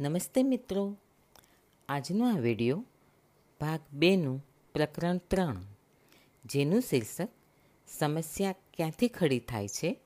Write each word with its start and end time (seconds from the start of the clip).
નમસ્તે 0.00 0.42
મિત્રો. 0.42 0.96
આજનો 1.88 2.34
આ 2.34 2.38
વિડિયો 2.38 2.84
ભાગ 3.60 3.80
બેનું 3.92 4.46
પ્રકરણ 4.74 5.18
ત્રણ, 5.18 5.56
જેનું 6.44 6.80
શીર્ષક 6.80 7.28
સમસ્યા 7.88 8.54
ક્યાંથી 8.74 9.08
ખડી 9.08 9.40
થાય 9.40 9.68
છે? 9.68 10.00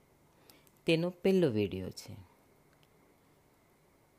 તેનો 0.86 1.10
પહેલો 1.10 1.48
વિડિયો 1.48 1.90
છે. 1.90 2.14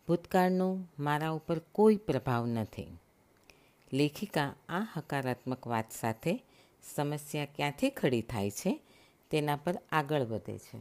ભૂતકાળનો 0.08 0.78
મારા 1.00 1.30
ઉપર 1.30 1.60
કોઈ 1.60 1.96
પ્રભાવ 1.96 2.46
નથી. 2.46 2.98
લેખિકા 3.94 4.56
આ 4.70 4.88
હકારાત્મક 4.98 5.68
વાત 5.68 5.92
સાથે 5.92 6.44
સમસ્યા 6.96 7.46
ક્યાંથી 7.46 7.90
ખડી 7.90 8.22
થાય 8.22 8.52
છે 8.52 8.82
તેના 9.30 9.56
પર 9.56 9.82
આગળ 9.92 10.22
વધે 10.22 10.58
છે. 10.58 10.80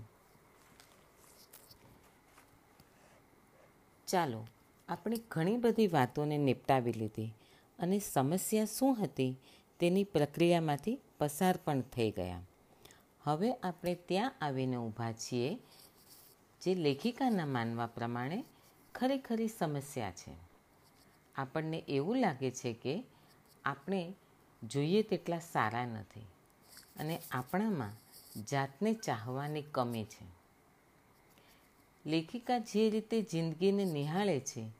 ચાલો 4.06 4.46
આપણે 4.88 5.16
ઘણી 5.30 5.56
બધી 5.56 5.86
વાતોને 5.86 6.38
નિપટાવી 6.38 6.92
લીધી 6.92 7.34
અને 7.78 7.98
સમસ્યા 7.98 8.64
શું 8.64 9.04
હતી 9.04 9.40
તેની 9.80 10.04
પ્રક્રિયામાંથી 10.04 11.00
પસાર 11.18 11.56
પણ 11.64 11.80
થઈ 11.80 12.10
ગયા. 12.10 12.40
હવે 13.22 13.52
આપણે 13.52 13.94
ત્યાં 13.94 14.34
આવીને 14.40 14.76
ઊભા 14.76 15.12
છીએ, 15.12 15.58
જે 16.62 16.74
લેખિકાના 16.74 17.46
માનવા 17.46 17.86
પ્રમાણે 17.86 18.44
ખરેખરી 18.94 19.48
સમસ્યા 19.48 20.10
છે. 20.10 20.36
આપણને 21.34 21.82
એવું 21.88 22.16
લાગે 22.16 22.50
છે 22.50 22.72
કે 22.72 23.04
આપણે 23.64 24.14
જોઈએ 24.62 25.02
તેટલા 25.02 25.38
સારા 25.38 25.86
નથી 25.86 26.26
અને 26.96 27.20
આપણામાં 27.30 27.94
જાતને 28.44 28.94
ચાહવાની 28.94 29.62
કમી 29.62 30.04
છે. 30.04 30.35
લેખિકા 32.06 32.58
જે 32.58 32.90
રીતે 32.90 33.22
જિંદગીને 33.22 33.84
નિહાળે 33.84 34.40
છે, 34.40 34.70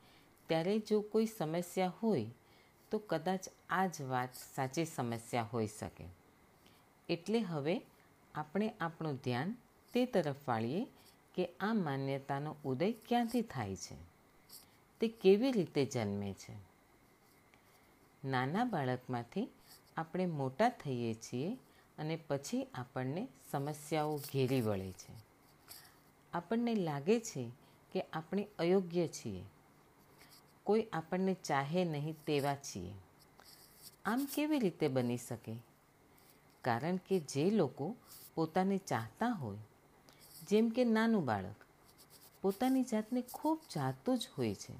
ત્યારે 0.47 0.79
જો 0.79 1.01
કોઈ 1.01 1.27
સમસ્યા 1.27 1.93
હોય, 2.02 2.27
તો 2.91 2.99
કદાચ 2.99 3.45
આ 3.71 3.87
જ 3.87 4.02
વાત 4.02 4.29
સાચી 4.55 4.85
સમસ્યા 4.85 5.43
હોઈ 5.43 5.66
શકે. 5.66 6.05
એટલે 7.09 7.41
હવે 7.41 7.80
આપણે 8.35 8.73
આપણું 8.80 9.16
ધ્યાન 9.24 9.57
તે 9.93 10.07
તરફ 10.07 10.35
વાળીએ 10.49 10.87
કે 11.35 11.49
આ 11.60 11.73
માન્યતાનો 11.73 12.57
ઉદય 12.65 12.93
ક્યાંથી 12.93 13.43
થાય 13.43 13.77
છે? 13.77 13.96
તે 15.01 15.09
કેવી 15.09 15.52
રીતે 15.52 15.85
જન્મે 15.85 16.33
છે? 16.33 16.55
નાના 18.24 18.65
બાળકમાંથી 18.65 19.49
આપણે 19.96 20.27
મોટા 20.27 20.68
થઈએ 20.68 21.15
છીએ 21.15 21.59
અને 21.99 22.16
પછી 22.16 22.66
આપણને 22.74 23.29
સમસ્યાઓ 23.51 24.16
ઘેરી 24.16 24.61
વળે 24.61 24.93
છે. 24.93 25.26
આપણને 26.37 26.74
લાગે 26.74 27.20
છે 27.20 27.51
કે 27.92 28.01
આપણે 28.12 28.48
અયોગ્ય 28.59 29.09
છીએ. 29.09 29.45
કોઈ 30.65 30.87
આપણને 30.93 31.34
ચાહે 31.34 31.84
નહીં 31.84 32.24
તેવા 32.24 32.54
છીએ. 32.54 32.95
આમ 34.04 34.28
કેવી 34.34 34.59
રીતે 34.59 34.88
બની 34.88 35.16
શકે? 35.16 35.56
કારણ 36.62 36.96
કે 36.96 37.20
જે 37.20 37.51
લોકો 37.51 37.96
પોતાને 38.34 38.78
ચાહતા 38.78 39.28
હોય, 39.28 39.59
જેમ 40.48 40.68
કે 40.68 40.84
નાનું 40.84 41.24
બાળક, 41.24 41.54
પોતાની 42.43 42.82
જાતને 42.82 43.24
ખૂબ 43.32 43.60
ચાહતું 43.71 44.18
જ 44.18 44.28
હોય 44.38 44.54
છે. 44.54 44.74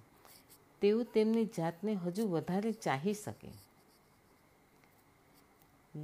તેઓ 0.81 1.03
તેમની 1.03 1.45
જાતને 1.45 1.95
હજુ 1.95 2.29
વધારે 2.29 2.73
ચાહી 2.73 3.15
શકે. 3.15 3.51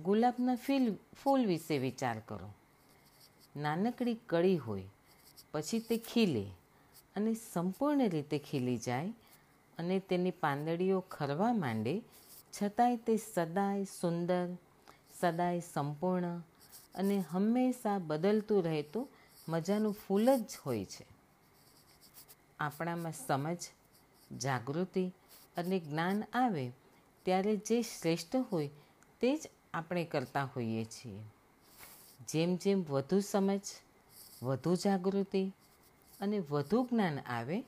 ગુલાબના 0.03 0.55
ફીલ, 0.55 0.97
ફૂલ 1.22 1.47
વિશે 1.47 1.78
વિચાર 1.78 2.20
કરો. 2.20 2.48
નાનકડી 3.56 4.14
કળી 4.14 4.56
હોય 4.56 4.83
પછી 5.53 5.78
તે 5.78 5.98
ખીલે 5.98 6.50
અને 7.17 7.34
સંપૂર્ણ 7.34 8.08
રીતે 8.08 8.39
ખીલી 8.39 8.77
જાય 8.77 9.08
અને 9.78 9.98
તેની 9.98 10.31
પાંદડીઓ 10.31 11.00
ખરવા 11.00 11.53
માંડે, 11.53 12.03
છતાંય 12.53 12.97
તે 12.97 13.17
સદાય 13.17 13.84
સુંદર, 13.84 14.48
સદાય 15.20 15.60
સંપૂર્ણ 15.60 16.38
અને 16.94 17.25
હંમેશા 17.31 17.99
બદલતું 17.99 18.65
રહેતું 18.65 19.09
મજાનું 19.49 19.93
ફૂલ 19.93 20.37
જ 20.37 20.50
હોય 20.66 20.84
છે. 20.84 21.06
આપણામાં 22.59 23.12
સમજ, 23.12 23.59
જાગૃતિ 24.38 25.12
અને 25.56 25.78
જ્ઞાન 25.78 26.22
આવે 26.32 26.72
ત્યારે 27.22 27.56
જે 27.56 27.82
શ્રેષ્ઠ 27.82 28.37
હોય 28.37 28.71
તે 29.21 29.37
જ 29.37 29.50
આપણે 29.75 30.04
કરતા 30.04 30.44
હોઈએ 30.44 30.84
છીએ. 30.84 31.22
જેમ 32.28 32.56
જેમ 32.56 32.82
વધુ 32.82 33.21
સમજ 33.21 33.60
વધુ 34.42 34.75
જાગૃતિ 34.75 35.53
અને 36.20 36.38
વધુ 36.38 36.88
જ્ઞાન 36.91 37.20
આવે 37.20 37.64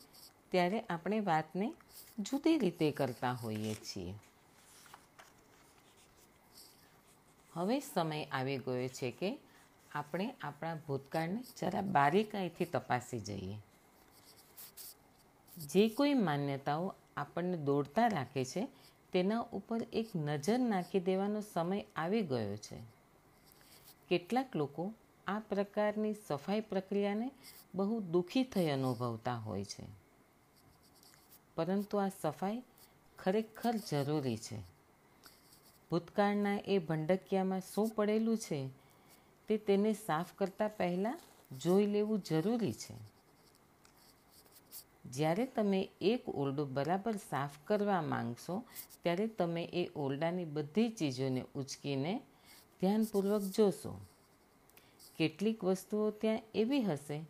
ત્યારે 0.51 0.81
આપણે 0.81 1.21
વાતને 1.21 1.75
જુદી 2.19 2.59
રીતે 2.59 2.91
કરતા 2.91 3.33
હોઈએ 3.33 3.75
છીએ. 3.75 4.15
હવે 7.53 7.81
સમય 7.81 8.25
આવી 8.25 8.59
ગયો 8.59 8.89
છે 8.89 9.11
કે 9.11 9.39
આપણે 9.93 10.35
આપણા 10.41 10.75
ભૂતકાળને 10.75 11.45
જરા 11.61 11.81
બારીકાઈથી 11.81 12.65
તપાસી 12.65 13.21
જઈએ. 13.21 13.59
જે 15.59 15.89
કોઈ 15.89 16.15
માન્યતાઓ 16.15 16.95
આપણને 17.17 17.57
દોડતા 17.57 18.07
રાખે 18.07 18.45
છે, 18.45 18.69
તેના 19.13 19.41
ઉપર 19.41 19.83
એક 19.93 20.09
નજર 20.17 20.59
નાખી 20.59 21.01
દેવાનો 21.01 21.41
સમય 21.41 21.85
આવી 21.97 22.23
ગયો 22.23 22.57
છે. 22.57 22.79
કેટલાક 24.09 24.57
લોકો 24.57 24.93
આ 25.27 25.39
પ્રકારની 25.39 26.15
સફાઈ 26.29 26.61
પ્રક્રિયાને 26.61 27.31
બહુ 27.75 28.01
દુઃખી 28.01 28.45
થઈ 28.45 28.69
અનુભવતા 28.69 29.35
હોય 29.35 29.65
છે. 29.65 29.85
પરંતુ 31.57 31.99
આ 31.99 32.09
સફાઈ 32.09 32.63
ખરેખર 33.19 33.75
જરૂરી 33.91 34.37
છે. 34.37 34.59
ભૂતકાળના 35.91 36.59
એ 36.67 36.79
ભંડકિયામાં 36.79 37.61
શું 37.61 37.89
પડેલું 37.89 38.39
છે 38.39 38.69
તે 39.49 39.57
તેને 39.57 39.93
સાફ 39.93 40.27
કરતાં 40.35 40.77
પહેલાં 40.77 41.21
જોઈ 41.59 41.87
લેવું 41.87 42.21
જરૂરી 42.21 42.73
છે. 42.73 43.15
જ્યારે 45.11 45.47
તમે 45.47 45.89
એક 46.01 46.29
ઓરડો 46.29 46.65
બરાબર 46.65 47.17
સાફ 47.17 47.51
કરવા 47.65 48.03
માંગશો, 48.03 48.65
ત્યારે 49.03 49.27
તમે 49.27 49.65
એ 49.65 49.89
ઓરડાની 49.97 50.45
બધી 50.45 50.89
ચીજોને 50.89 51.45
ઉચકીને 51.55 52.21
ધ્યાનપૂર્વક 52.81 53.43
જોશો. 53.43 54.01
કેટલીક 55.19 55.65
વસ્તુઓ 55.65 56.11
ત્યાં 56.11 56.41
એવી 56.55 56.83
હશે 56.83 57.25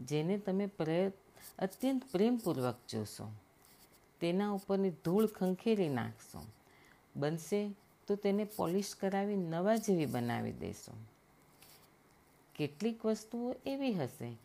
જેને 0.00 0.38
તમે 0.38 0.66
પ્રયત્ન 0.66 1.20
અત્યંત 1.58 2.02
પ્રેમપૂર્વક 2.12 2.76
જોશો. 2.88 3.32
તેના 4.20 4.50
ઉપરની 4.50 4.90
ધૂળ 4.90 5.26
ખંખેરી 5.26 5.88
નાખશો. 5.88 6.44
બનશે 7.16 7.70
તો 8.06 8.16
તેને 8.16 8.44
પોલિશ 8.44 8.94
કરાવી 8.94 9.36
નવા 9.36 9.76
જેવી 9.76 10.06
બનાવી 10.06 10.52
દેશો. 10.52 10.92
કેટલીક 12.54 13.06
વસ્તુઓ 13.06 13.54
એવી 13.66 13.92
હશે 13.92 14.36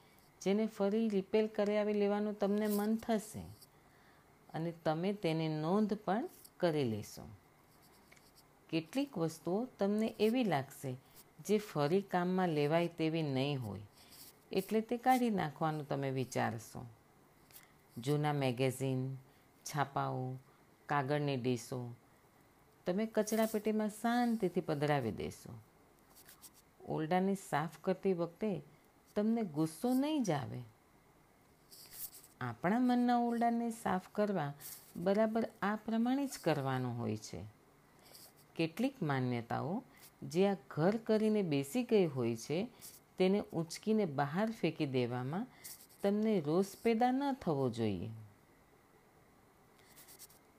જેને 0.41 0.65
ફરી 0.65 1.09
રિપેર 1.09 1.47
કરાવી 1.47 1.93
લેવાનું 1.93 2.39
તમને 2.39 2.67
મન 2.67 2.95
થશે 2.95 3.41
અને 4.53 4.73
તમે 4.85 5.13
તેની 5.13 5.47
નોંધ 5.47 5.93
પણ 5.93 6.29
કરી 6.57 6.83
લેશો. 6.83 7.21
કેટલીક 8.69 9.17
વસ્તુઓ 9.17 9.65
તમને 9.79 10.15
એવી 10.19 10.43
લાગશે 10.43 10.95
જે 11.45 11.57
ફરી 11.57 12.01
કામમાં 12.01 12.49
લેવાય 12.49 12.87
તેવી 12.87 13.21
નહીં 13.21 13.61
હોય, 13.63 13.81
એટલે 14.51 14.81
તે 14.81 14.97
કાઢી 14.97 15.29
નાખવાનું 15.29 15.87
તમે 15.87 16.09
વિચારશો. 16.11 16.85
જૂના 17.97 18.33
મેગેઝિન, 18.33 19.01
છાપાઓ, 19.65 20.35
કાગળની 20.89 21.37
ડીશો, 21.37 21.79
તમે 22.85 23.05
કચરાપેટીમાં 23.05 23.89
શાંતિથી 23.89 24.61
પધરાવી 24.61 25.11
દેશો. 25.11 25.53
ઓરડાને 26.87 27.35
સાફ 27.49 27.79
કરતી 27.81 28.13
વખતે 28.13 28.51
તમને 29.15 29.43
ગુસ્સો 29.43 29.93
નહીં 29.93 30.23
જ 30.23 30.31
આવે. 30.31 30.61
આપણા 32.41 32.79
મનના 32.79 33.17
ઓરડાને 33.17 33.69
સાફ 33.69 34.07
કરવા 34.11 34.53
બરાબર 34.95 35.43
આ 35.61 35.75
પ્રમાણે 35.75 36.25
જ 36.27 36.39
કરવાનું 36.43 36.97
હોય 36.97 37.17
છે. 37.17 37.41
કેટલીક 38.55 39.03
માન્યતાઓ 39.03 39.83
જે 40.21 40.47
આ 40.47 40.57
ઘર 40.69 40.95
કરીને 41.03 41.41
બેસી 41.45 41.83
ગઈ 41.85 42.07
હોય 42.07 42.37
છે, 42.37 42.59
તેને 43.17 43.39
ઉંચકીને 43.53 44.05
બહાર 44.13 44.47
ફેંકી 44.53 44.89
દેવામાં 44.89 45.47
તમને 46.01 46.33
રોષ 46.41 46.69
પેદા 46.77 47.13
ન 47.13 47.21
થવો 47.37 47.65
જોઈએ. 47.71 48.09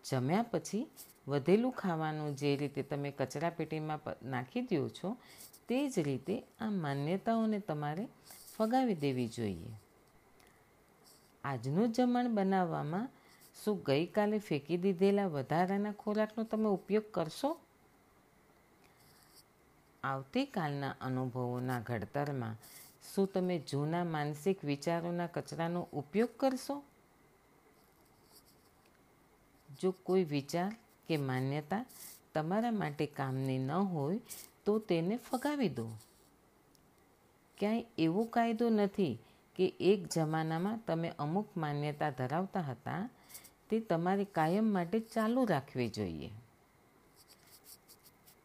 જમ્યા 0.05 0.43
પછી 0.45 0.81
વધેલું 1.27 1.73
ખાવાનું 1.73 2.35
જે 2.35 2.51
રીતે 2.57 2.83
તમે 2.85 3.11
કચરાપેટીમાં 3.13 4.01
નાખી 4.27 4.65
દો 4.71 4.89
છો, 4.91 5.11
તે 5.69 5.77
જ 5.89 6.03
રીતે 6.03 6.35
આ 6.61 6.71
માન્યતાઓને 6.79 7.59
તમારે 7.63 8.05
ફગાવી 8.55 8.99
દેવી 8.99 9.31
જોઈએ. 9.31 9.73
આજનું 11.45 11.93
જમણ 11.93 12.35
બનાવવામાં 12.35 13.09
શું 13.57 13.81
ગઈકાલે 13.85 14.39
ફેંકી 14.43 14.79
દીધેલા 14.79 15.29
વધારાના 15.31 15.97
ખોરાકનો 15.99 16.45
તમે 16.47 16.69
ઉપયોગ 16.71 17.07
કરશો? 17.13 17.51
આવતીકાલના 20.05 20.95
અનુભવોના 21.01 21.81
ઘડતરમાં 21.81 22.57
શું 23.15 23.27
તમે 23.27 23.59
જૂના 23.59 24.05
માનસિક 24.05 24.65
વિચારોના 24.65 25.27
કચરાનો 25.27 25.89
ઉપયોગ 25.93 26.29
કરશો? 26.37 26.83
જો 29.81 29.91
કોઈ 29.91 30.25
વિચાર 30.25 30.77
કે 31.09 31.17
માન્યતા 31.17 31.85
તમારા 32.35 32.71
માટે 32.71 33.07
કામની 33.07 33.59
ન 33.59 33.73
હોય, 33.73 34.21
તો 34.65 34.79
તેને 34.79 35.17
ફગાવી 35.17 35.69
દો. 35.69 35.91
ક્યાંય 37.59 37.85
એવો 37.99 38.25
કાયદો 38.25 38.69
નથી 38.69 39.19
કે 39.57 39.73
એક 39.81 40.09
જમાનામાં 40.09 40.81
તમે 40.87 41.13
અમુક 41.19 41.57
માન્યતા 41.57 42.11
ધરાવતા 42.11 42.61
હતા, 42.61 43.09
તે 43.71 43.81
તમારે 43.81 44.25
કાયમ 44.25 44.73
માટે 44.73 45.01
ચાલુ 45.01 45.45
રાખવી 45.45 45.89
જોઈએ. 45.89 46.31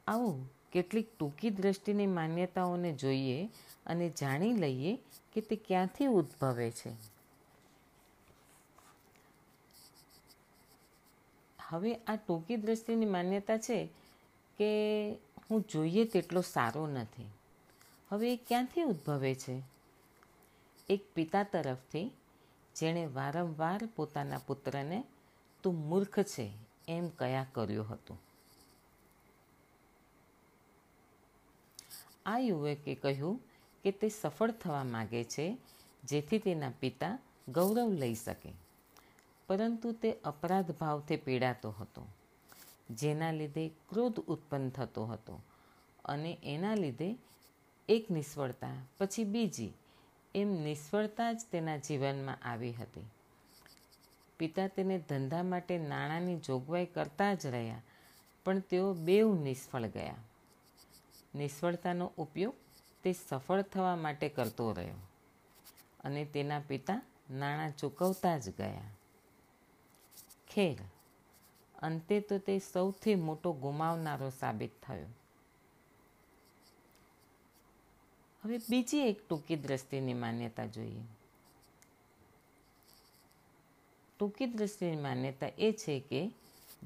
આવો 0.07 0.47
કેટલીક 0.75 1.17
ટૂંકી 1.17 1.49
દ્રષ્ટિની 1.49 2.07
માન્યતાઓને 2.07 2.93
જોઈએ 2.93 3.49
અને 3.85 4.09
જાણી 4.09 4.53
લઈએ 4.53 4.95
કે 5.33 5.41
તે 5.41 5.55
ક્યાંથી 5.55 6.05
ઉદ્ભવે 6.05 6.71
છે. 6.71 6.91
હવે 11.67 11.95
આ 11.95 12.15
ટૂંકી 12.15 12.55
દ્રષ્ટિની 12.55 13.05
માન્યતા 13.05 13.57
છે 13.57 13.85
કે 14.57 14.69
હું 15.51 15.65
જોઈએ 15.73 16.05
તેટલો 16.05 16.41
સારો 16.41 16.87
નથી. 16.87 17.25
હવે 18.09 18.33
એ 18.33 18.35
ક્યાંથી 18.35 18.81
ઉદ્ભવે 18.81 19.35
છે? 19.35 19.61
એક 20.89 21.01
પિતા 21.13 21.43
તરફથી, 21.43 22.11
જેણે 22.75 23.05
વારંવાર 23.05 23.89
પોતાના 23.95 24.37
પુત્રને 24.37 25.03
તું 25.63 25.75
મૂર્ખ 25.75 26.19
છે 26.19 26.51
એમ 26.87 27.09
કયા 27.09 27.45
કર્યું 27.53 27.89
હતું? 27.89 28.24
આ 32.25 32.37
યુવકે 32.39 32.95
કહ્યું 32.95 33.41
કે 33.83 33.91
તે 33.91 34.09
સફળ 34.09 34.51
થવા 34.51 34.83
માગે 34.83 35.23
છે, 35.23 35.57
જેથી 36.03 36.39
તેના 36.39 36.71
પિતા 36.79 37.19
ગૌરવ 37.49 37.89
લઈ 37.93 38.15
શકે. 38.15 38.51
પરંતુ 39.47 39.91
તે 39.91 40.11
અપરાધ 40.23 40.71
ભાવથી 40.71 41.15
પીડાતો 41.15 41.71
હતો, 41.71 42.07
જેના 42.89 43.31
લીધે 43.31 43.67
ક્રોધ 43.67 44.19
ઉત્પન્ન 44.19 44.69
થતો 44.69 45.05
હતો 45.05 45.39
અને 46.05 46.37
એના 46.43 46.75
લીધે 46.75 47.17
એક 47.89 48.11
નિષ્ફળતા, 48.11 48.75
પછી 48.97 49.23
બીજી. 49.23 49.73
એમ 50.35 50.49
નિષ્ફળતા 50.63 51.33
જ 51.33 51.41
તેના 51.51 51.77
જીવનમાં 51.77 52.37
આવી 52.49 52.73
હતી. 52.73 53.05
પિતા 54.39 54.67
તેને 54.67 54.97
ધંધા 55.09 55.43
માટે 55.43 55.77
નાણાંની 55.77 56.37
જોગવાઈ 56.37 56.85
કરતા 56.85 57.33
જ 57.33 57.45
રહ્યા, 57.45 57.81
પણ 58.45 58.59
તેઓ 58.59 58.93
બેઉ 58.93 59.35
નિષ્ફળ 59.43 59.87
ગયા. 59.87 60.15
નિષ્ફળતાનો 61.35 62.11
ઉપયોગ 62.17 62.53
તે 63.03 63.13
સફળ 63.13 63.61
થવા 63.61 63.95
માટે 63.95 64.29
કરતો 64.29 64.71
રહ્યો. 64.71 64.95
અને 65.99 66.25
તેના 66.25 66.59
પિતા 66.59 67.01
નાણાં 67.29 67.71
ચૂકવતા 67.71 68.37
જ 68.37 68.49
ગયા. 68.49 68.81
ખેર 70.47 70.77
અંતે 71.79 72.19
તો 72.19 72.37
તે 72.37 72.59
સૌથી 72.59 73.15
મોટો 73.15 73.53
ગુમાવનારો 73.53 74.29
સાબિત 74.29 74.71
થયો. 74.83 75.07
હવે 78.43 78.57
બીજી 78.57 78.99
એક 78.99 79.27
ટૂંકી 79.27 79.55
દ્રષ્ટિની 79.55 80.13
માન્યતા 80.13 80.65
જોઈએ. 80.65 81.03
ટૂંકી 84.19 84.45
દ્રષ્ટિની 84.45 85.01
માન્યતા 85.01 85.47
એ 85.57 85.71
છે 85.71 85.99
કે 85.99 86.31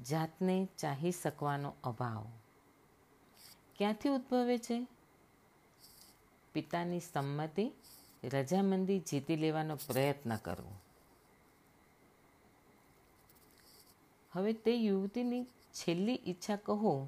જાતને 0.10 0.68
ચાહી 0.78 1.12
શકવાનો 1.12 1.74
અભાવ. 1.84 2.26
ક્યાંથી 3.80 4.10
ઉદ્ભવે 4.10 4.58
છે? 4.58 4.88
પિતાની 6.54 7.00
સંમતિ 7.00 7.72
રજામંદી 8.24 9.00
જીતી 9.00 9.36
લેવાનો 9.36 9.76
પ્રયત્ન 9.76 10.36
કરવો. 10.36 10.74
હવે 14.32 14.54
તે 14.54 14.76
યુવતીની 14.76 15.44
છેલ્લી 15.74 16.20
ઈચ્છા 16.26 16.56
કહો 16.56 17.08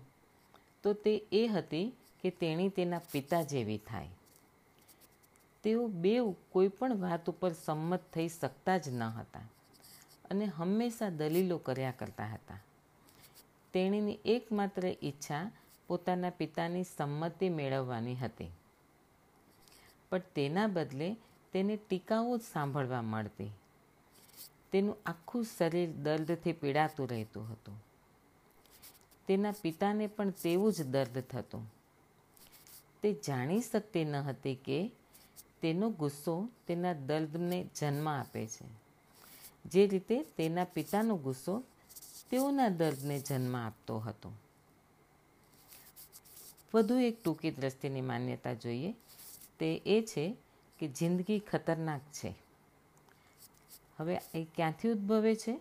તો 0.83 0.93
તે 0.93 1.15
એ 1.31 1.47
હતી 1.47 1.97
કે 2.21 2.29
તેણી 2.29 2.69
તેના 2.69 2.99
પિતા 3.11 3.41
જેવી 3.41 3.77
થાય. 3.77 4.09
તેઓ 5.63 5.87
બેઉ 5.87 6.35
કોઈ 6.49 6.67
પણ 6.67 6.97
વાત 6.97 7.29
ઉપર 7.29 7.53
સંમત 7.53 7.99
થઈ 8.13 8.27
શકતા 8.27 8.77
જ 8.77 8.89
ન 8.89 9.03
હતા 9.03 9.39
અને 10.29 10.45
હંમેશા 10.45 11.09
દલીલો 11.09 11.57
કર્યા 11.57 11.91
કરતા 11.91 12.25
હતા. 12.25 12.59
તેણીની 13.73 14.19
એકમાત્ર 14.25 14.85
ઈચ્છા 15.03 15.51
પોતાના 15.91 16.29
પિતાની 16.29 16.83
સંમતિ 16.83 17.49
મેળવવાની 17.49 18.15
હતી. 18.15 18.51
પણ 20.09 20.21
તેના 20.35 20.67
બદલે 20.67 21.15
તેને 21.53 21.75
ટીકાઓ 21.75 22.37
જ 22.37 22.41
સાંભળવા 22.41 23.01
મળતી. 23.01 23.51
તેનું 24.71 24.97
આખું 25.05 25.43
શરીર 25.43 25.91
દર્દથી 25.91 26.51
પીડાતું 26.51 27.09
રહેતું 27.09 27.51
હતું. 27.51 27.83
તેના 29.27 29.51
પિતાને 29.51 30.07
પણ 30.07 30.29
તેવું 30.29 30.73
જ 30.73 30.83
દર્દ 30.83 31.19
થતું. 31.19 31.73
તે 33.01 33.13
જાણી 33.13 33.61
શકતી 33.61 34.05
ન 34.05 34.15
હતી 34.15 34.55
કે 34.55 34.91
તેનો 35.61 35.89
ગુસ્સો 35.89 36.49
તેના 36.67 36.93
દર્દને 36.93 37.69
જન્મ 37.79 38.09
આપે 38.09 38.47
છે. 38.47 38.65
જે 39.65 39.87
રીતે 39.87 40.23
તેના 40.23 40.63
પિતાનો 40.63 41.15
ગુસ્સો 41.15 41.63
તેઓના 42.29 42.69
દર્દને 42.69 43.19
જન્મ 43.19 43.55
આપતો 43.55 43.99
હતો. 43.99 44.31
વધુ 46.73 46.99
એક 46.99 47.23
ટૂંકી 47.23 47.51
દ્રષ્ટિની 47.51 48.01
માન્યતા 48.01 48.53
જોઈએ. 48.53 48.93
તે 49.59 49.81
એ 49.85 50.01
છે 50.01 50.37
કે 50.79 50.87
જિંદગી 50.87 51.39
ખતરનાક 51.39 52.01
છે. 52.01 52.35
હવે 53.97 54.21
એ 54.35 54.47
ક્યાંથી 54.55 54.89
ઉદ્ભવે 54.89 55.35
છે? 55.35 55.59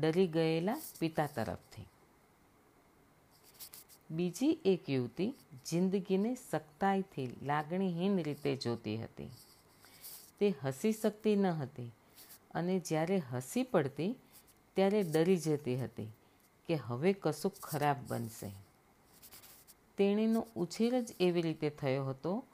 ડરી 0.00 0.26
ગયેલા 0.26 0.80
પિતા 0.98 1.26
તરફથી. 1.26 1.86
બીજી 4.10 4.58
એક 4.64 4.90
યુવતી 4.90 5.34
જિંદગીને 5.66 6.36
સખ્તાઈથી 6.50 7.36
લાગણીહીન 7.42 8.22
રીતે 8.22 8.56
જોતી 8.56 8.96
હતી. 8.96 9.30
તે 10.38 10.54
હસી 10.64 10.92
શકતી 10.92 11.36
ન 11.36 11.46
હતી 11.46 11.92
અને 12.54 12.78
જ્યારે 12.78 13.18
હસી 13.18 13.62
પડતી, 13.62 14.14
ત્યારે 14.74 15.02
ડરી 15.02 15.36
જતી 15.36 15.76
હતી 15.76 16.08
કે 16.66 16.74
હવે 16.74 17.12
કશું 17.12 17.52
ખરાબ 17.62 17.96
બનશે. 18.08 18.67
તેણીનો 19.98 20.46
ઉછેર 20.56 21.00
જ 21.00 21.14
એવી 21.20 21.42
રીતે 21.42 21.70
થયો 21.70 22.04
હતો 22.04 22.44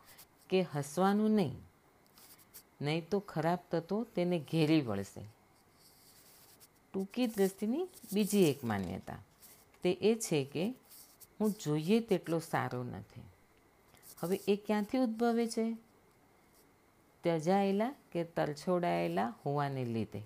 કે 0.49 0.63
હસવાનું 0.63 1.31
નહીં. 1.31 1.61
નહીં 2.81 3.09
તો 3.09 3.21
ખરાબ 3.21 3.59
તત્વો 3.71 4.05
તેને 4.05 4.39
ઘેરી 4.39 4.81
વળશે. 4.81 5.25
ટૂંકી 6.93 7.27
દ્રષ્ટિની 7.27 7.89
બીજી 8.15 8.51
એક 8.51 8.65
માન્યતા 8.65 9.19
તે 9.83 9.93
એ 9.93 10.15
છે 10.15 10.45
કે 10.45 10.75
હું 11.41 11.51
જોઈએ 11.51 12.01
તેટલો 12.01 12.39
સારો 12.39 12.83
નથી. 12.83 13.21
હવે 14.21 14.41
એ 14.49 14.57
ક્યાંથી 14.57 14.99
ઉદ્ભવે 14.99 15.47
છે? 15.47 15.77
ત્યજાયેલા 17.23 17.95
કે 18.13 18.25
તરછોડાયેલા 18.25 19.35
હોવાને 19.47 19.85
લીધે. 19.85 20.23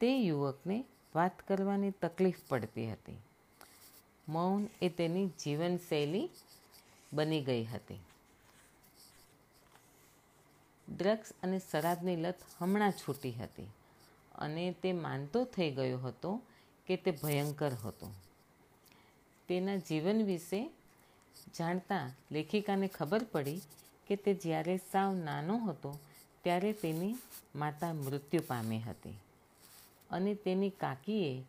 તે 0.00 0.18
યુવકને 0.18 0.84
વાત 1.14 1.48
કરવાની 1.48 1.90
તકલીફ 1.90 2.34
પડતી 2.48 2.92
હતી. 2.92 3.18
મૌન 4.28 4.68
એ 4.82 4.88
તેની 4.88 5.26
જીવનશૈલી 5.26 6.28
બની 7.12 7.44
ગઈ 7.44 7.64
હતી. 7.64 8.00
ડ્રગ્સ 10.88 11.32
અને 11.42 11.58
શરાબની 11.70 12.16
લત 12.16 12.34
હમણાં 12.58 12.92
છૂટી 12.92 13.32
હતી 13.32 13.68
અને 14.34 14.74
તે 14.82 14.92
માનતો 14.92 15.44
થઈ 15.44 15.70
ગયો 15.70 15.98
હતો 15.98 16.42
કે 16.86 16.96
તે 16.96 17.10
ભયંકર 17.10 17.72
હતો. 17.84 18.12
તેના 19.48 19.76
જીવન 19.76 20.22
વિશે 20.22 20.70
જાણતા 21.58 22.10
લેખિકાને 22.32 22.88
ખબર 22.88 23.24
પડી 23.24 23.60
કે 24.06 24.16
તે 24.16 24.34
જ્યારે 24.34 24.76
સાવ 24.92 25.14
નાનો 25.14 25.58
હતો 25.58 25.98
ત્યારે 26.44 26.72
તેની 26.72 27.14
માતા 27.54 27.92
મૃત્યુ 27.92 28.42
પામી 28.46 28.78
હતી 28.78 29.16
અને 30.10 30.34
તેની 30.34 30.70
કાકીએ 30.70 31.42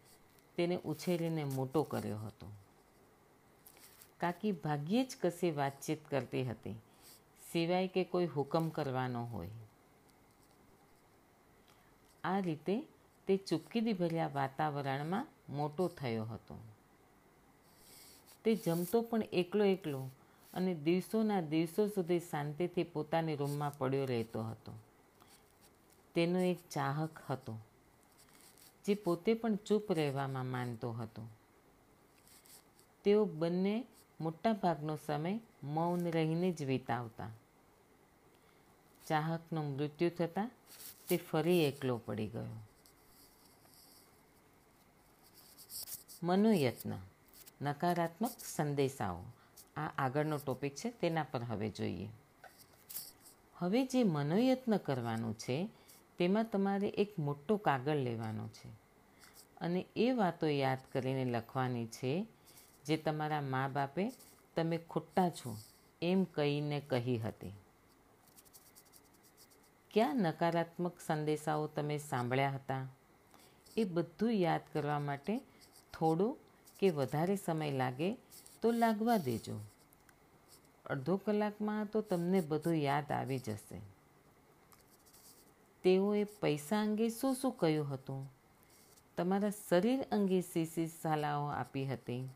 તેને 0.56 0.76
ઉછેરીને 0.86 1.44
મોટો 1.44 1.84
કર્યો 1.84 2.18
હતો. 2.18 2.48
કાકી 4.20 4.52
ભાગ્યે 4.52 5.04
જ 5.04 5.18
કશે 5.22 5.52
વાતચીત 5.52 6.08
કરતી 6.10 6.44
હતી. 6.44 6.76
સિવાય 7.52 7.88
કે 7.88 8.04
કોઈ 8.04 8.26
હુકમ 8.26 8.70
કરવાનો 8.70 9.26
હોય. 9.26 9.50
આ 12.24 12.40
રીતે 12.40 12.76
તે 13.28 13.38
ચૂપકીદી 13.38 13.94
ભર્યા 13.94 14.28
વાતાવરણમાં 14.28 15.28
મોટો 15.50 15.88
થયો 15.88 16.26
હતો. 16.26 16.56
તે 18.46 18.56
જમતો 18.56 19.02
પણ 19.02 19.24
એકલો 19.34 19.64
એકલો 19.66 20.02
અને 20.54 20.74
દિવસોના 20.76 21.42
દિવસો 21.42 21.88
સુધી 21.88 22.20
શાંતિથી 22.20 22.84
પોતાની 22.84 23.36
રૂમમાં 23.36 23.78
પડ્યો 23.78 24.06
રહેતો 24.06 24.44
હતો. 24.44 24.74
તેનો 26.16 26.40
એક 26.40 26.60
ચાહક 26.72 27.20
હતો, 27.30 27.54
જે 28.86 28.94
પોતે 28.96 29.34
પણ 29.34 29.56
ચૂપ 29.56 29.92
રહેવામાં 29.92 30.46
માનતો 30.46 30.92
હતો. 30.92 31.24
તેઓ 33.04 33.26
બંને 33.26 33.76
મોટા 34.22 34.54
ભાગનો 34.54 34.96
સમય 34.96 35.40
મૌન 35.64 36.12
રહીને 36.12 36.52
જ 36.52 36.64
વિતાવતા. 36.64 37.30
ચાહકનું 39.08 39.76
મૃત્યુ 39.76 40.10
થતાં 40.10 40.52
તે 41.08 41.18
ફરી 41.18 41.66
એકલો 41.66 42.02
પડી 42.06 42.28
ગયો. 42.28 42.58
મનોયત્ન, 46.24 46.94
નકારાત્મક 47.62 48.32
સંદેશાઓ, 48.56 49.24
આ 49.78 49.90
આગળનો 49.98 50.38
ટોપિક 50.38 50.76
છે 50.76 50.90
તેના 50.92 51.24
પર 51.24 51.44
હવે 51.44 51.70
જોઈએ. 51.70 52.10
હવે 53.56 53.86
જે 53.86 54.04
મનોયત્ન 54.04 54.78
કરવાનું 54.78 55.34
છે 55.34 55.70
તેમાં 56.18 56.46
તમારે 56.52 56.88
એક 56.88 57.20
મોટો 57.20 57.58
કાગળ 57.58 57.96
લેવાનો 57.96 58.48
છે 58.48 58.70
અને 59.62 59.86
એ 59.96 60.12
વાતો 60.12 60.48
યાદ 60.48 60.78
કરીને 60.94 61.26
લખવાની 61.26 61.86
છે 61.86 62.28
જે 62.90 62.98
તમારા 62.98 63.42
મા 63.42 63.68
બાપે 63.68 64.12
તમે 64.56 64.78
ખોટા 64.78 65.30
છો, 65.30 65.58
એમ 66.02 66.24
કહીને 66.24 66.80
કહી 66.80 67.18
હતી. 67.18 67.54
ક્યાં 69.92 70.16
નકારાત્મક 70.16 71.00
સંદેશાઓ 71.06 71.68
તમે 71.68 71.98
સાંભળ્યા 71.98 72.52
હતા? 72.52 72.88
એ 73.78 73.84
બધું 73.84 74.32
યાદ 74.32 74.62
કરવા 74.74 75.00
માટે 75.00 75.38
થોડો 75.94 76.38
કે 76.80 76.90
વધારે 76.90 77.36
સમય 77.36 77.72
લાગે 77.72 78.18
તો 78.62 78.72
લાગવા 78.72 79.18
દેજો. 79.18 79.60
અડધો 80.86 81.18
કલાકમાં 81.18 81.86
તો 81.86 82.02
તમને 82.02 82.42
બધું 82.42 82.74
યાદ 82.74 83.12
આવી 83.12 83.40
જશે. 83.40 83.82
તેઓએ 85.84 86.24
પૈસા 86.24 86.82
અંગે 86.82 87.10
શું 87.10 87.36
શું 87.36 87.52
કહ્યું 87.52 87.94
હતું? 87.94 88.34
તમારા 89.18 89.50
શરીર 89.50 90.04
અંગે 90.12 90.42
શી 90.42 90.88
સલાહો 91.02 91.46
આપી 91.46 91.86
હતી? 91.86 92.30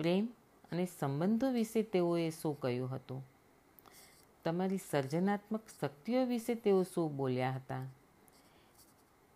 પ્રેમ 0.00 0.28
અને 0.72 0.88
સંબંધો 1.00 1.50
વિશે 1.50 1.82
તેઓએ 1.82 2.30
શું 2.30 2.60
કહ્યું 2.60 2.90
હતું? 2.90 3.24
તમારી 4.44 4.78
સર્જનાત્મક 4.90 5.60
શક્તિઓ 5.80 6.24
વિશે 6.24 6.54
તેઓ 6.54 6.82
શું 6.82 7.16
બોલ્યા 7.16 7.50
હતા? 7.50 7.86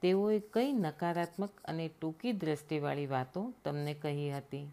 તેઓએ 0.02 0.38
કઈ 0.52 0.72
નકારાત્મક 0.72 1.50
અને 1.64 1.88
ટૂંકી 1.88 2.32
દ્રષ્ટિવાળી 2.32 3.06
વાતો 3.06 3.52
તમને 3.64 3.94
કહી 3.94 4.30
હતી? 4.30 4.66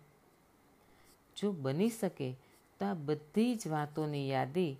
જો 1.37 1.51
બની 1.51 1.89
શકે 1.89 2.35
તો 2.79 2.85
આ 2.85 2.93
બધી 2.93 3.55
જ 3.55 3.67
વાતોની 3.67 4.29
યાદી 4.29 4.77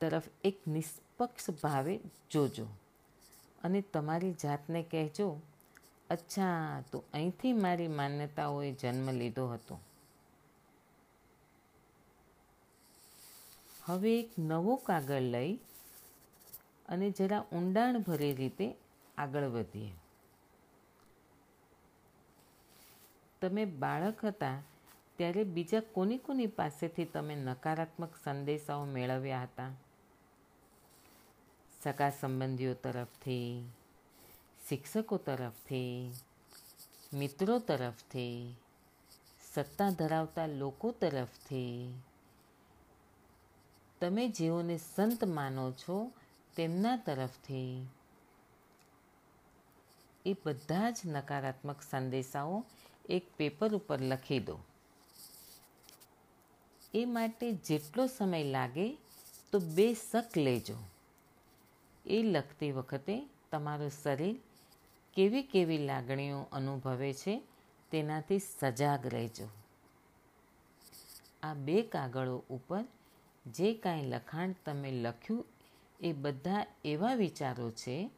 તરફ 0.00 0.28
એક 0.44 0.56
નિષ્પક્ષ 0.68 1.50
ભાવે 1.62 2.00
જોજો 2.30 2.66
અને 3.64 3.80
તમારી 3.80 4.32
જાતને 4.32 4.82
કહેજો, 4.82 5.40
અચ્છા, 6.10 6.82
તો 6.92 7.04
અહીંથી 7.12 7.52
મારી 7.52 7.88
માન્યતાઓએ 7.88 8.72
જન્મ 8.72 9.10
લીધો 9.10 9.46
હતો. 9.48 9.80
હવે 13.86 14.20
એક 14.20 14.30
નવો 14.38 14.76
કાગળ 14.76 15.20
લઈ 15.20 15.58
અને 16.88 17.10
જરા 17.10 17.44
ઊંડાણ 17.52 17.98
ભરી 17.98 18.34
રીતે 18.34 18.74
આગળ 19.18 19.44
વધીએ. 19.44 19.92
તમે 23.40 23.64
બાળક 23.64 24.24
હતા 24.24 24.62
ત્યારે 25.16 25.44
બીજા 25.44 25.80
કોની 25.80 26.18
કોની 26.18 26.46
પાસેથી 26.46 27.04
તમે 27.04 27.34
નકારાત્મક 27.34 28.10
સંદેશાઓ 28.24 28.84
મેળવ્યા 28.84 29.42
હતા? 29.42 29.70
સગા 31.82 32.10
સંબંધીઓ 32.10 32.74
તરફથી, 32.74 33.64
શિક્ષકો 34.68 35.16
તરફથી, 35.16 36.12
મિત્રો 37.12 37.58
તરફથી, 37.58 38.54
સત્તા 39.54 39.90
ધરાવતા 39.90 40.46
લોકો 40.46 40.90
તરફથી 40.90 41.94
તમે 44.00 44.28
જેઓને 44.28 44.78
સંત 44.94 45.24
માનો 45.24 45.72
છો, 45.72 46.12
તેમના 46.56 46.96
તરફથી. 46.96 47.86
એ 50.26 50.36
બધા 50.46 50.90
જ 50.90 50.96
નકારાત્મક 51.06 51.76
સંદેશાઓ 51.90 52.64
એક 53.08 53.36
પેપર 53.36 53.74
ઉપર 53.74 54.00
લખી 54.00 54.40
દો. 54.40 54.58
એ 56.94 57.04
માટે 57.04 57.52
જેટલો 57.52 58.06
સમય 58.06 58.44
લાગે, 58.44 58.96
તો 59.52 59.58
બે 59.58 59.94
શક 59.94 60.38
લેજો. 60.38 60.76
એ 62.06 62.22
લખતી 62.22 62.72
વખતે 62.72 63.28
તમારું 63.50 63.90
શરીર 64.02 64.40
કેવી 65.14 65.42
કેવી 65.42 65.78
લાગણીઓ 65.78 66.46
અનુભવે 66.52 67.12
છે, 67.12 67.42
તેનાથી 67.90 68.38
સજાગ 68.38 69.06
રહેજો. 69.06 69.48
આ 71.42 71.54
બે 71.54 71.82
કાગળો 71.82 72.42
ઉપર 72.50 72.84
જે 73.46 73.74
કાંઈ 73.74 74.06
લખાણ 74.06 74.54
તમે 74.64 74.90
લખ્યું 74.90 75.44
એ 76.00 76.12
બધા 76.12 76.66
એવા 76.84 77.14
વિચારો 77.14 77.70
છે 77.70 78.10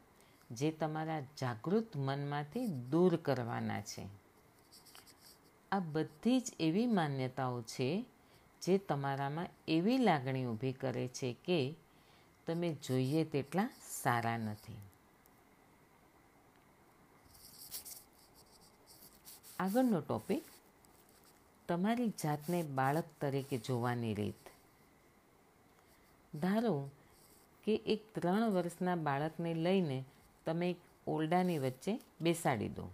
જે 0.50 0.70
તમારા 0.70 1.20
જાગૃત 1.20 1.96
મનમાંથી 1.96 2.66
દૂર 2.66 3.16
કરવાના 3.16 3.80
છે. 3.80 4.06
આ 5.72 5.78
બધી 5.78 6.40
જ 6.40 6.52
એવી 6.60 6.86
માન્યતાઓ 6.86 7.62
છે 7.62 8.06
જે 8.62 8.78
તમારામાં 8.78 9.46
એવી 9.68 9.98
લાગણી 9.98 10.44
ઊભી 10.44 10.72
કરે 10.72 11.08
છે 11.08 11.32
કે 11.32 11.74
તમે 12.46 12.74
જોઈએ 12.74 13.24
તેટલા 13.24 13.68
સારા 13.90 14.38
નથી. 14.38 14.76
આગળનો 19.58 20.00
ટોપિક 20.00 20.44
તમારી 21.68 22.08
જાતને 22.08 22.62
બાળક 22.62 23.04
તરીકે 23.20 23.58
જોવાની 23.58 24.14
રીત. 24.14 24.47
ધારો 26.40 26.90
કે 27.64 27.76
એક 27.86 28.14
ત્રણ 28.14 28.50
વર્ષના 28.50 28.94
બાળકને 28.94 29.54
લઈને 29.54 30.04
તમે 30.46 30.70
એક 30.70 30.76
ઓરડાની 31.06 31.58
વચ્ચે 31.58 32.00
બેસાડી 32.20 32.68
દો. 32.68 32.90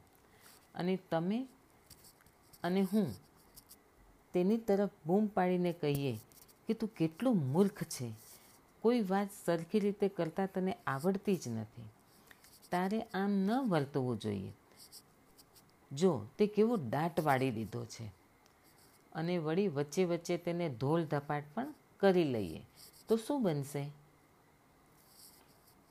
અને 0.74 0.98
તમે 1.10 1.48
અને 2.62 2.82
હું 2.82 3.14
તેની 4.32 4.56
તરફ 4.56 4.90
બૂમ 5.06 5.26
પાડીને 5.26 5.72
કહીએ 5.72 6.18
કે 6.68 6.74
તું 6.74 6.88
કેટલું 6.88 7.36
મૂર્ખ 7.36 7.82
છે. 7.82 8.12
કોઈ 8.80 9.00
વાત 9.00 9.28
સરખી 9.46 9.80
રીતે 9.80 10.08
કરતાં 10.08 10.48
તને 10.54 10.76
આવડતી 10.86 11.36
જ 11.36 11.48
નથી. 11.48 11.82
તારે 12.70 13.00
આમ 13.00 13.30
ન 13.30 13.50
વર્તવું 13.50 14.18
જોઈએ. 14.18 14.52
જો 15.92 16.26
તે 16.38 16.46
કેવો 16.46 16.76
દાટ 16.76 17.20
વાળી 17.20 17.50
દીધો 17.50 17.84
છે. 17.84 18.06
અને 19.12 19.38
વળી 19.38 19.68
વચ્ચે 19.68 20.04
વચ્ચે 20.04 20.36
તેને 20.36 20.68
ધોલ 20.68 21.04
ધપાટ 21.04 21.42
પણ 21.54 21.74
કરી 22.00 22.24
લઈએ. 22.24 22.62
તો 23.08 23.16
શું 23.16 23.42
બનશે? 23.42 23.84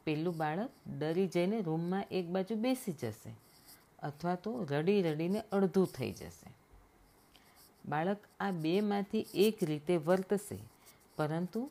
પેલું 0.08 0.38
બાળક 0.38 0.70
ડરી 1.00 1.28
જઈને 1.28 1.62
રૂમમાં 1.62 2.06
એક 2.12 2.26
બાજુ 2.30 2.56
બેસી 2.56 2.94
જશે 2.94 3.32
અથવા 4.00 4.36
તો 4.36 4.52
રડી 4.64 5.02
રડીને 5.02 5.40
અડધું 5.52 5.88
થઈ 5.88 6.12
જશે. 6.12 6.50
બાળક 7.86 8.18
આ 8.40 8.52
બેમાંથી 8.52 9.26
એક 9.36 9.64
રીતે 9.64 9.98
વર્તશે, 9.98 10.58
પરંતુ 11.18 11.62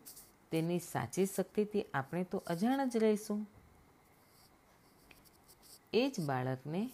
તેની 0.51 0.79
સાચી 0.79 1.27
શક્તિથી 1.27 1.85
આપણે 1.95 2.25
તો 2.25 2.39
અજાણ 2.47 2.89
જ 2.89 2.97
રહીશું. 2.97 3.47
એ 5.93 6.11
જ 6.11 6.21
બાળકને 6.21 6.91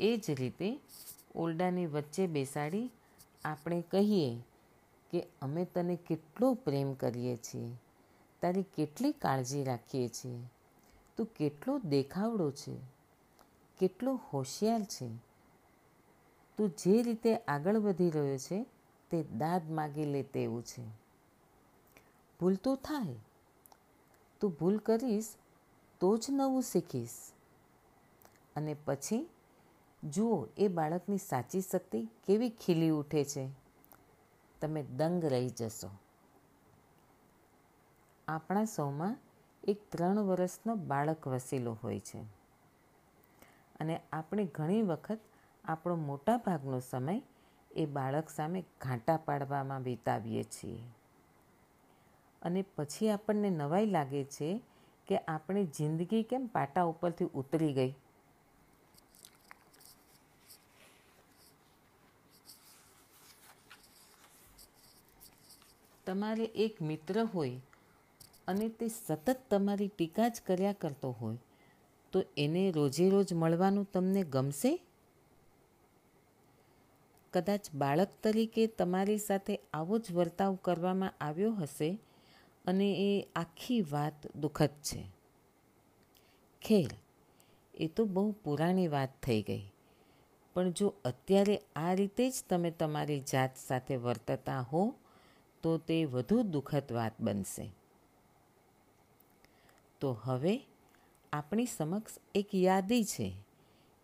એ 0.00 0.16
જ 0.16 0.30
રીતે 0.30 0.78
ઓરડાની 1.34 1.86
વચ્ચે 1.86 2.26
બેસાડી 2.26 2.90
આપણે 3.44 3.82
કહીએ 3.90 4.30
કે 5.10 5.20
અમે 5.42 5.64
તને 5.64 5.96
કેટલો 6.08 6.54
પ્રેમ 6.54 6.94
કરીએ 6.94 7.36
છીએ. 7.36 7.70
તારી 8.42 8.62
કેટલી 8.62 9.12
કાળજી 9.12 9.64
રાખીએ 9.64 10.08
છીએ? 10.08 10.42
તું 11.16 11.26
કેટલો 11.26 11.78
દેખાવડો 11.78 12.50
છે, 12.50 12.76
કેટલો 13.78 14.20
હોશિયાર 14.32 14.82
છે. 14.82 15.08
તું 16.56 16.70
જે 16.70 17.02
રીતે 17.02 17.36
આગળ 17.36 17.76
વધી 17.76 18.10
રહ્યો 18.10 18.38
છે, 18.38 18.66
તે 19.10 19.22
દાદ 19.22 19.70
માગી 19.70 20.04
લે 20.04 20.22
તેવું 20.22 20.64
છે. 20.64 20.84
ભૂલ 22.40 22.54
તો 22.54 22.76
થાય. 22.76 23.16
તું 24.40 24.50
ભૂલ 24.50 24.78
કરીશ, 24.78 25.34
તો 26.00 26.16
જ 26.16 26.26
નવું 26.30 26.62
શીખીશ. 26.62 27.32
અને 28.56 28.74
પછી, 28.74 29.30
જુઓ 30.04 30.46
એ 30.56 30.68
બાળકની 30.68 31.18
સાચી 31.18 31.60
શક્તિ 31.60 32.02
કેવી 32.26 32.50
ખીલી 32.50 32.90
ઉઠે 32.90 33.24
છે. 33.24 33.48
તમે 34.60 34.82
દંગ 34.82 35.24
રહી 35.24 35.48
જશો. 35.48 35.88
આપણા 38.30 38.68
સૌમાં 38.70 39.14
એક 39.64 39.86
ત્રણ 39.90 40.22
વર્ષનો 40.28 40.76
બાળક 40.88 41.30
વસેલો 41.34 41.72
હોય 41.80 42.02
છે. 42.02 42.20
અને 43.80 43.94
આપણે 44.12 44.44
ઘણી 44.54 44.82
વખત 44.84 45.20
આપણો 45.64 45.96
મોટા 46.02 46.36
ભાગનો 46.44 46.80
સમય 46.82 47.16
એ 47.70 47.86
બાળક 47.92 48.28
સામે 48.30 48.60
ઘાંટા 48.80 49.18
પાડવામાં 49.24 49.86
વિતાવીએ 49.86 50.44
છીએ. 50.50 50.80
અને 52.42 52.60
પછી 52.74 53.10
આપણને 53.10 53.50
નવાઈ 53.52 53.88
લાગે 53.88 54.22
છે 54.30 54.48
કે 55.08 55.16
આપણી 55.28 55.66
જિંદગી 55.74 56.24
કેમ 56.26 56.50
પાટા 56.50 56.88
ઉપરથી 56.88 57.32
ઉતરી 57.36 57.72
ગઈ. 57.74 57.92
તમારે 66.06 66.46
એક 66.64 66.74
મિત્ર 66.82 67.16
હોય 67.26 67.58
અને 68.50 68.68
તે 68.78 68.86
સતત 68.90 69.36
તમારી 69.50 69.88
ટીકા 69.88 70.28
જ 70.28 70.46
કર્યા 70.46 70.80
કરતો 70.82 71.10
હોય, 71.20 71.40
તો 72.12 72.18
એને 72.36 72.62
રોજે 72.70 73.06
રોજ 73.10 73.28
મળવાનું 73.34 73.90
તમને 73.92 74.22
ગમશે? 74.34 74.72
કદાચ 77.32 77.64
બાળક 77.74 78.12
તરીકે 78.22 78.62
તમારી 78.78 79.18
સાથે 79.18 79.54
આવો 79.72 79.98
જ 79.98 80.14
વર્તાવ 80.14 80.56
કરવામાં 80.64 81.18
આવ્યો 81.20 81.52
હશે 81.52 81.90
અને 82.64 82.88
એ 83.00 83.10
આખી 83.36 83.82
વાત 83.90 84.26
દુઃખદ 84.36 84.72
છે. 84.82 85.02
ખેર 86.62 86.90
એ 87.74 87.86
તો 87.88 88.04
બહુ 88.06 88.24
પુરાણી 88.44 88.88
વાત 88.88 89.12
થઈ 89.22 89.42
ગઈ, 89.42 89.64
પણ 90.56 90.72
જો 90.72 90.88
અત્યારે 91.04 91.56
આ 91.76 91.92
રીતે 91.94 92.24
જ 92.30 92.36
તમે 92.48 92.70
તમારી 92.70 93.20
જાત 93.32 93.52
સાથે 93.56 93.96
વર્તતા 93.96 94.62
હો, 94.62 94.82
તો 95.64 95.70
તે 95.78 95.98
વધુ 96.04 96.42
દુઃખદ 96.54 96.92
વાત 96.92 97.14
બનશે. 97.20 97.66
તો 100.00 100.12
હવે 100.12 100.60
આપણી 101.32 101.66
સમક્ષ 101.66 102.18
એક 102.34 102.54
યાદી 102.54 103.04
છે, 103.04 103.36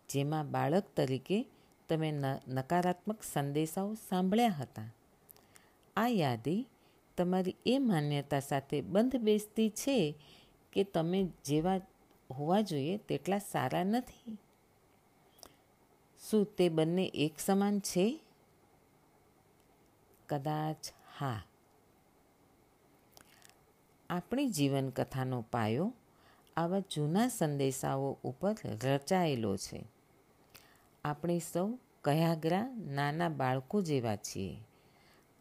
જેમાં 0.09 0.51
બાળક 0.51 0.83
તરીકે 0.95 1.45
તમે 1.89 2.11
નકારાત્મક 2.47 3.23
સંદેશાઓ 3.23 3.93
સાંભળ્યા 3.93 4.49
હતા. 4.49 4.89
આ 5.95 6.07
યાદી 6.07 6.67
તમારી 7.17 7.55
એ 7.65 7.77
માન્યતા 7.77 8.39
સાથે 8.39 8.81
બંધ 8.81 9.15
બેસતી 9.15 9.69
છે 9.69 10.15
કે 10.73 10.83
તમે 10.83 11.29
જેવા 11.45 11.79
હોવા 12.31 12.61
જોઈએ 12.61 12.97
તેટલા 12.97 13.37
સારા 13.37 13.83
નથી. 13.83 14.37
શું 16.29 16.45
તે 16.55 16.69
બંને 16.69 17.05
એક 17.05 17.39
સમાન 17.39 17.79
છે? 17.79 18.19
કદાચ 20.29 20.91
હા. 21.19 21.46
આપણી 24.09 24.49
જીવનકથાનો 24.49 25.45
પાયો 25.51 25.93
આવા 26.57 26.79
જૂના 26.79 27.27
સંદેશાઓ 27.27 28.17
ઉપર 28.23 28.55
રચાયેલો 28.83 29.57
છે. 29.57 29.83
આપણે 31.03 31.39
સૌ 31.39 31.67
કયાગ્રા 32.03 32.67
નાના 32.87 33.29
બાળકો 33.29 33.81
જેવા 33.81 34.15
છીએ 34.15 34.57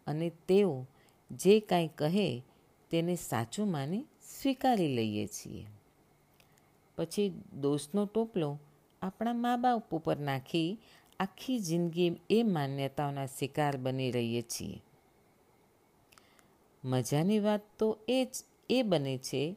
અને 0.07 0.33
તેઓ 0.49 0.87
જે 1.31 1.61
કાંઈ 1.61 1.89
કહે 1.89 2.43
તેને 2.91 3.17
સાચું 3.17 3.71
માની 3.71 4.05
સ્વીકારી 4.41 4.89
લઈએ 4.89 5.27
છીએ. 5.27 5.67
પછી 6.97 7.43
દોષનો 7.61 8.07
ટોપલો 8.07 8.59
આપણા 9.03 9.33
મા 9.33 9.57
બાપ 9.57 9.95
ઉપર 9.95 10.17
નાખી 10.17 10.79
આખી 11.21 11.59
જિંદગી 11.59 12.21
એ 12.31 12.43
માન્યતાઓના 12.43 13.27
શિકાર 13.27 13.77
બની 13.77 14.11
રહીએ 14.11 14.43
છીએ. 14.43 14.83
મજાની 16.85 17.39
વાત 17.39 17.61
તો 17.79 17.99
એ 18.09 18.25
જ 18.25 18.45
એ 18.71 18.83
બને 18.83 19.19
છે 19.19 19.57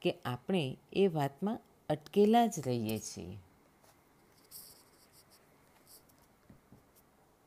કે 0.00 0.14
આપણે 0.24 0.76
એ 0.92 1.06
વાતમાં 1.06 1.60
અટકેલા 1.88 2.46
જ 2.46 2.54
રહીએ 2.66 2.98
છીએ. 2.98 3.38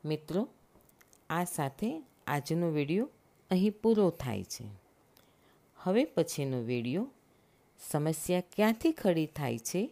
મિત્રો, 0.05 0.48
આ 1.29 1.43
સાથે 1.43 2.03
આજનો 2.27 2.70
વીડિયો 2.70 3.10
અહીં 3.51 3.72
પૂરો 3.72 4.10
થાય 4.10 4.43
છે. 4.43 4.65
હવે 5.77 6.05
પછીનો 6.05 6.62
વીડિયો 6.62 7.12
સમસ્યા 7.79 8.43
ક્યાંથી 8.55 8.91
ખડી 8.91 9.25
થાય 9.25 9.58
છે 9.58 9.91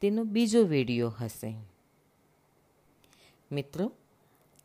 તેનો 0.00 0.24
બીજો 0.24 0.62
વીડિયો 0.62 1.08
હશે. 1.08 1.54
મિત્રો, 3.52 3.92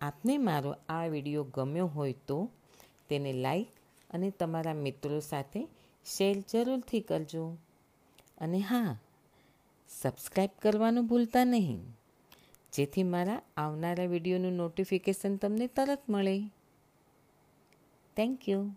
આપને 0.02 0.38
મારો 0.38 0.76
આ 0.90 1.06
વીડિયો 1.06 1.44
ગમ્યો 1.44 1.88
હોય 1.88 2.14
તો 2.28 2.50
તેને 3.10 3.34
લાઈક 3.34 3.68
અને 4.10 4.32
તમારા 4.32 4.74
મિત્રો 4.74 5.20
સાથે 5.20 5.68
શેર 6.06 6.36
જરૂરથી 6.54 7.00
કરજો. 7.02 7.58
અને 8.38 8.60
હા 8.60 8.98
સબસ્ક્રાઈબ 9.90 10.50
કરવાનું 10.62 11.08
ભૂલતા 11.08 11.44
નહીં. 11.44 11.80
જેથી 12.74 13.04
મારા 13.04 13.42
આવનારા 13.58 14.06
વિડીયોનું 14.06 14.54
નોટિફિકેશન 14.54 15.36
તમને 15.36 15.68
તરત 15.68 16.10
મળે. 16.10 16.38
Thank 18.18 18.50
you 18.50 18.72